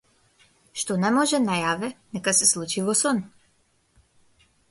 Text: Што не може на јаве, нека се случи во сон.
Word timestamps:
Што 0.83 0.95
не 1.03 1.11
може 1.17 1.39
на 1.43 1.57
јаве, 1.59 1.91
нека 2.17 2.35
се 2.39 2.49
случи 2.53 2.85
во 2.87 2.97
сон. 3.05 3.23